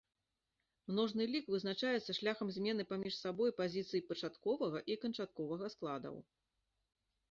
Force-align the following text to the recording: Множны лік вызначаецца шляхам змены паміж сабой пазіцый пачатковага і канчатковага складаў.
Множны 0.91 1.27
лік 1.33 1.45
вызначаецца 1.57 2.17
шляхам 2.21 2.47
змены 2.57 2.83
паміж 2.95 3.13
сабой 3.23 3.55
пазіцый 3.63 4.05
пачатковага 4.11 4.79
і 4.93 5.01
канчатковага 5.05 5.67
складаў. 5.79 6.15